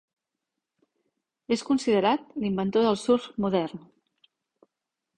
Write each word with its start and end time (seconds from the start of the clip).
És 1.57 1.65
considerat 1.69 2.25
l'inventor 2.45 2.89
del 2.91 3.01
surf 3.05 3.31
modern. 3.47 3.89